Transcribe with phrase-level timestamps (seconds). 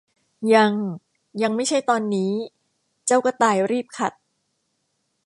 [0.55, 0.73] ยัง
[1.41, 2.31] ยังไม่ใช่ตอนนี้
[3.05, 4.13] เจ้ากระต่ายรีบขัด